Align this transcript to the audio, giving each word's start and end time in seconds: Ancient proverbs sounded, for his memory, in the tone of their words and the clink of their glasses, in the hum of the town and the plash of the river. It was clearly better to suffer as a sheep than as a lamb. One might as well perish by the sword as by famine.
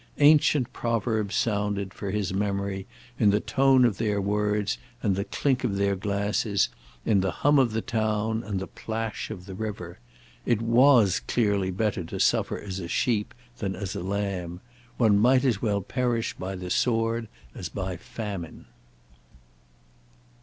Ancient 0.17 0.73
proverbs 0.73 1.35
sounded, 1.35 1.93
for 1.93 2.09
his 2.09 2.33
memory, 2.33 2.87
in 3.19 3.29
the 3.29 3.39
tone 3.39 3.85
of 3.85 3.99
their 3.99 4.19
words 4.19 4.79
and 5.03 5.15
the 5.15 5.25
clink 5.25 5.63
of 5.63 5.75
their 5.77 5.95
glasses, 5.95 6.69
in 7.05 7.19
the 7.21 7.29
hum 7.45 7.59
of 7.59 7.71
the 7.71 7.83
town 7.83 8.41
and 8.43 8.59
the 8.59 8.65
plash 8.65 9.29
of 9.29 9.45
the 9.45 9.53
river. 9.53 9.99
It 10.43 10.59
was 10.59 11.19
clearly 11.27 11.69
better 11.69 12.03
to 12.05 12.19
suffer 12.19 12.59
as 12.59 12.79
a 12.79 12.87
sheep 12.87 13.35
than 13.59 13.75
as 13.75 13.95
a 13.95 14.01
lamb. 14.01 14.59
One 14.97 15.19
might 15.19 15.45
as 15.45 15.61
well 15.61 15.81
perish 15.83 16.33
by 16.33 16.55
the 16.55 16.71
sword 16.71 17.27
as 17.53 17.69
by 17.69 17.95
famine. 17.95 18.65